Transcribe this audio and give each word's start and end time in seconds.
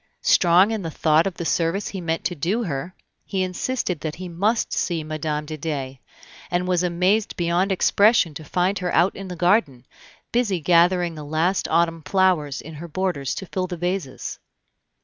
Strong 0.23 0.71
in 0.71 0.81
the 0.81 0.89
thought 0.89 1.27
of 1.27 1.35
the 1.35 1.45
service 1.45 1.89
he 1.89 2.01
meant 2.01 2.23
to 2.23 2.33
do 2.33 2.63
her, 2.63 2.95
he 3.23 3.43
insisted 3.43 3.99
that 3.99 4.15
he 4.15 4.27
must 4.27 4.73
see 4.73 5.03
Mme. 5.03 5.45
de 5.45 5.57
Dey, 5.59 5.99
and 6.49 6.67
was 6.67 6.81
amazed 6.81 7.37
beyond 7.37 7.71
expression 7.71 8.33
to 8.33 8.43
find 8.43 8.79
her 8.79 8.91
out 8.95 9.15
in 9.15 9.27
the 9.27 9.35
garden, 9.35 9.85
busy 10.31 10.59
gathering 10.59 11.13
the 11.13 11.23
last 11.23 11.67
autumn 11.69 12.01
flowers 12.01 12.61
in 12.61 12.73
her 12.73 12.87
borders 12.87 13.35
to 13.35 13.45
fill 13.45 13.67
the 13.67 13.77
vases. 13.77 14.39